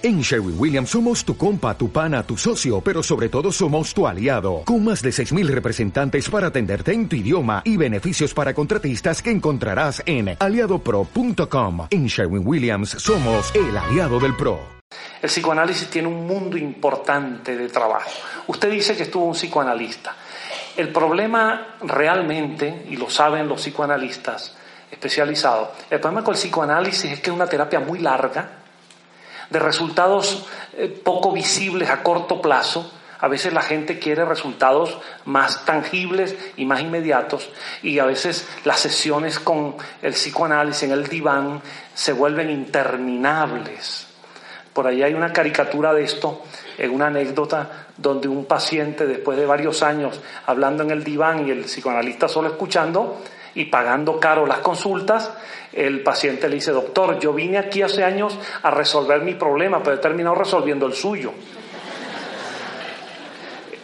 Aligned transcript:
En 0.00 0.20
Sherwin 0.20 0.54
Williams 0.56 0.90
somos 0.90 1.24
tu 1.24 1.36
compa, 1.36 1.76
tu 1.76 1.90
pana, 1.90 2.22
tu 2.22 2.36
socio, 2.36 2.80
pero 2.80 3.02
sobre 3.02 3.28
todo 3.28 3.50
somos 3.50 3.92
tu 3.92 4.06
aliado, 4.06 4.62
con 4.64 4.84
más 4.84 5.02
de 5.02 5.10
6.000 5.10 5.48
representantes 5.48 6.30
para 6.30 6.46
atenderte 6.46 6.92
en 6.92 7.08
tu 7.08 7.16
idioma 7.16 7.62
y 7.64 7.76
beneficios 7.76 8.32
para 8.32 8.54
contratistas 8.54 9.20
que 9.20 9.32
encontrarás 9.32 10.00
en 10.06 10.36
aliadopro.com. 10.38 11.88
En 11.90 12.06
Sherwin 12.06 12.46
Williams 12.46 12.90
somos 12.90 13.52
el 13.56 13.76
aliado 13.76 14.20
del 14.20 14.36
PRO. 14.36 14.60
El 15.20 15.28
psicoanálisis 15.28 15.90
tiene 15.90 16.06
un 16.06 16.28
mundo 16.28 16.56
importante 16.56 17.56
de 17.56 17.68
trabajo. 17.68 18.08
Usted 18.46 18.70
dice 18.70 18.96
que 18.96 19.02
estuvo 19.02 19.24
un 19.24 19.34
psicoanalista. 19.34 20.14
El 20.76 20.92
problema 20.92 21.74
realmente, 21.80 22.86
y 22.88 22.96
lo 22.96 23.10
saben 23.10 23.48
los 23.48 23.62
psicoanalistas 23.62 24.56
especializados, 24.92 25.70
el 25.90 25.98
problema 25.98 26.22
con 26.22 26.34
el 26.34 26.40
psicoanálisis 26.40 27.10
es 27.10 27.20
que 27.20 27.30
es 27.30 27.34
una 27.34 27.48
terapia 27.48 27.80
muy 27.80 27.98
larga, 27.98 28.57
de 29.50 29.58
resultados 29.58 30.46
eh, 30.76 30.88
poco 30.88 31.32
visibles 31.32 31.90
a 31.90 32.02
corto 32.02 32.40
plazo. 32.40 32.92
A 33.20 33.26
veces 33.26 33.52
la 33.52 33.62
gente 33.62 33.98
quiere 33.98 34.24
resultados 34.24 34.96
más 35.24 35.64
tangibles 35.64 36.36
y 36.56 36.64
más 36.66 36.80
inmediatos 36.80 37.50
y 37.82 37.98
a 37.98 38.04
veces 38.04 38.46
las 38.64 38.78
sesiones 38.78 39.40
con 39.40 39.74
el 40.02 40.12
psicoanálisis 40.12 40.84
en 40.84 40.92
el 40.92 41.08
diván 41.08 41.60
se 41.94 42.12
vuelven 42.12 42.48
interminables. 42.48 44.06
Por 44.72 44.86
ahí 44.86 45.02
hay 45.02 45.14
una 45.14 45.32
caricatura 45.32 45.92
de 45.92 46.04
esto, 46.04 46.44
en 46.78 46.92
una 46.92 47.08
anécdota 47.08 47.88
donde 47.96 48.28
un 48.28 48.44
paciente 48.44 49.06
después 49.06 49.36
de 49.36 49.44
varios 49.44 49.82
años 49.82 50.20
hablando 50.46 50.84
en 50.84 50.92
el 50.92 51.02
diván 51.02 51.48
y 51.48 51.50
el 51.50 51.64
psicoanalista 51.64 52.28
solo 52.28 52.46
escuchando, 52.46 53.20
y 53.58 53.64
pagando 53.64 54.20
caro 54.20 54.46
las 54.46 54.58
consultas, 54.58 55.32
el 55.72 56.00
paciente 56.04 56.48
le 56.48 56.54
dice, 56.54 56.70
doctor, 56.70 57.18
yo 57.18 57.32
vine 57.32 57.58
aquí 57.58 57.82
hace 57.82 58.04
años 58.04 58.38
a 58.62 58.70
resolver 58.70 59.20
mi 59.22 59.34
problema, 59.34 59.82
pero 59.82 59.96
he 59.96 59.98
terminado 59.98 60.36
resolviendo 60.36 60.86
el 60.86 60.94
suyo. 60.94 61.32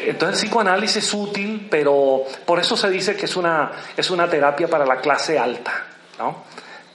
Entonces 0.00 0.42
el 0.42 0.48
psicoanálisis 0.48 1.04
es 1.04 1.14
útil, 1.14 1.68
pero 1.70 2.24
por 2.44 2.58
eso 2.58 2.76
se 2.76 2.90
dice 2.90 3.14
que 3.14 3.26
es 3.26 3.36
una, 3.36 3.70
es 3.96 4.10
una 4.10 4.28
terapia 4.28 4.66
para 4.66 4.84
la 4.84 4.96
clase 4.96 5.38
alta, 5.38 5.72
¿no? 6.18 6.42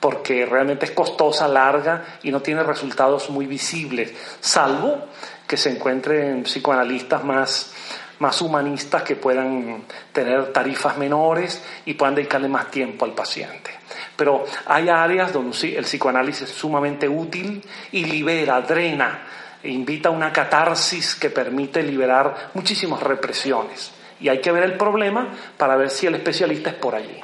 porque 0.02 0.46
realmente 0.46 0.86
es 0.86 0.92
costosa, 0.92 1.48
larga 1.48 2.20
y 2.24 2.30
no 2.30 2.42
tiene 2.42 2.62
resultados 2.62 3.30
muy 3.30 3.48
visibles, 3.48 4.14
salvo 4.42 5.06
que 5.48 5.56
se 5.56 5.70
encuentren 5.70 6.44
psicoanalistas 6.44 7.24
más, 7.24 7.74
más 8.20 8.42
humanistas 8.42 9.04
que 9.04 9.16
puedan 9.16 9.84
tener 10.12 10.52
tarifas 10.54 10.98
menores 10.98 11.64
y 11.86 11.94
puedan 11.94 12.16
dedicarle 12.16 12.48
más 12.48 12.72
tiempo 12.72 13.06
al 13.06 13.12
paciente. 13.12 13.72
Pero 14.16 14.46
hay 14.66 14.90
áreas 14.90 15.34
donde 15.34 15.78
el 15.78 15.84
psicoanálisis 15.84 16.50
es 16.50 16.56
sumamente 16.56 17.08
útil 17.08 17.62
y 17.92 18.06
libera, 18.06 18.62
drena, 18.62 19.28
e 19.62 19.70
invita 19.70 20.10
a 20.10 20.12
una 20.12 20.32
catarsis 20.32 21.16
que 21.16 21.30
permite 21.30 21.82
liberar 21.82 22.52
muchísimas 22.54 23.02
represiones. 23.02 23.92
Y 24.22 24.30
hay 24.30 24.40
que 24.40 24.52
ver 24.52 24.64
el 24.64 24.78
problema 24.78 25.30
para 25.58 25.76
ver 25.76 25.90
si 25.90 26.08
el 26.08 26.16
especialista 26.16 26.70
es 26.70 26.76
por 26.76 26.96
allí. 26.96 27.20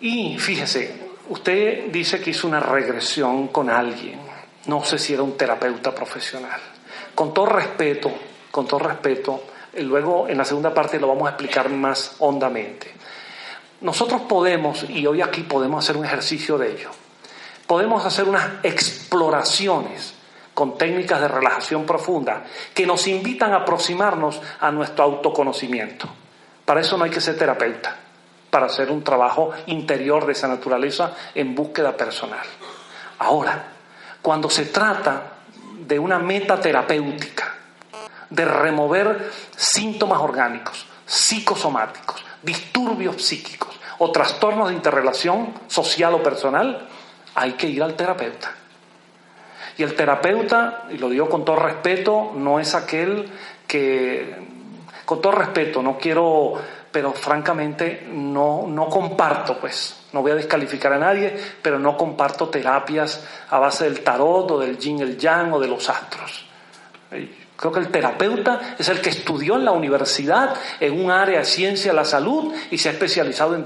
Y 0.00 0.38
fíjese, 0.38 0.94
usted 1.28 1.86
dice 1.90 2.20
que 2.20 2.30
hizo 2.30 2.46
una 2.46 2.60
regresión 2.60 3.48
con 3.48 3.70
alguien. 3.70 4.20
No 4.66 4.84
sé 4.84 4.98
si 4.98 5.14
era 5.14 5.22
un 5.22 5.36
terapeuta 5.36 5.94
profesional. 5.94 6.60
Con 7.14 7.32
todo 7.32 7.46
respeto, 7.46 8.12
con 8.56 8.66
todo 8.66 8.88
respeto, 8.88 9.42
eh, 9.74 9.82
luego 9.82 10.28
en 10.28 10.38
la 10.38 10.44
segunda 10.46 10.72
parte 10.72 10.98
lo 10.98 11.08
vamos 11.08 11.26
a 11.26 11.32
explicar 11.32 11.68
más 11.68 12.16
hondamente. 12.20 12.90
Nosotros 13.82 14.22
podemos, 14.22 14.88
y 14.88 15.06
hoy 15.06 15.20
aquí 15.20 15.42
podemos 15.42 15.84
hacer 15.84 15.98
un 15.98 16.06
ejercicio 16.06 16.56
de 16.56 16.72
ello, 16.72 16.88
podemos 17.66 18.06
hacer 18.06 18.26
unas 18.26 18.48
exploraciones 18.62 20.14
con 20.54 20.78
técnicas 20.78 21.20
de 21.20 21.28
relajación 21.28 21.84
profunda 21.84 22.44
que 22.72 22.86
nos 22.86 23.06
invitan 23.08 23.52
a 23.52 23.56
aproximarnos 23.56 24.40
a 24.58 24.70
nuestro 24.70 25.04
autoconocimiento. 25.04 26.08
Para 26.64 26.80
eso 26.80 26.96
no 26.96 27.04
hay 27.04 27.10
que 27.10 27.20
ser 27.20 27.36
terapeuta, 27.36 27.94
para 28.48 28.66
hacer 28.66 28.90
un 28.90 29.04
trabajo 29.04 29.50
interior 29.66 30.24
de 30.24 30.32
esa 30.32 30.48
naturaleza 30.48 31.12
en 31.34 31.54
búsqueda 31.54 31.94
personal. 31.94 32.46
Ahora, 33.18 33.68
cuando 34.22 34.48
se 34.48 34.64
trata 34.64 35.34
de 35.78 35.98
una 35.98 36.18
meta 36.18 36.58
terapéutica, 36.58 37.45
de 38.30 38.44
remover 38.44 39.30
síntomas 39.56 40.20
orgánicos, 40.20 40.86
psicosomáticos, 41.04 42.24
disturbios 42.42 43.22
psíquicos 43.22 43.78
o 43.98 44.10
trastornos 44.10 44.68
de 44.68 44.74
interrelación 44.74 45.54
social 45.68 46.14
o 46.14 46.22
personal, 46.22 46.88
hay 47.34 47.52
que 47.52 47.66
ir 47.68 47.82
al 47.82 47.94
terapeuta. 47.94 48.52
Y 49.78 49.82
el 49.82 49.94
terapeuta, 49.94 50.86
y 50.90 50.98
lo 50.98 51.08
digo 51.08 51.28
con 51.28 51.44
todo 51.44 51.56
respeto, 51.56 52.32
no 52.34 52.58
es 52.58 52.74
aquel 52.74 53.30
que, 53.66 54.34
con 55.04 55.20
todo 55.20 55.32
respeto, 55.32 55.82
no 55.82 55.98
quiero, 55.98 56.54
pero 56.90 57.12
francamente 57.12 58.06
no, 58.10 58.64
no 58.66 58.88
comparto, 58.88 59.58
pues, 59.58 60.06
no 60.12 60.22
voy 60.22 60.32
a 60.32 60.36
descalificar 60.36 60.94
a 60.94 60.98
nadie, 60.98 61.36
pero 61.60 61.78
no 61.78 61.96
comparto 61.96 62.48
terapias 62.48 63.22
a 63.50 63.58
base 63.58 63.84
del 63.84 64.00
tarot 64.00 64.50
o 64.50 64.58
del 64.58 64.78
yin, 64.78 65.00
el 65.00 65.18
yang 65.18 65.52
o 65.52 65.60
de 65.60 65.68
los 65.68 65.90
astros. 65.90 66.46
Creo 67.56 67.72
que 67.72 67.80
el 67.80 67.88
terapeuta 67.88 68.76
es 68.78 68.88
el 68.88 69.00
que 69.00 69.08
estudió 69.08 69.56
en 69.56 69.64
la 69.64 69.72
universidad 69.72 70.54
en 70.78 71.02
un 71.02 71.10
área 71.10 71.38
de 71.38 71.44
ciencia 71.44 71.92
la 71.92 72.04
salud 72.04 72.52
y 72.70 72.76
se 72.76 72.90
ha 72.90 72.92
especializado 72.92 73.54
en 73.54 73.64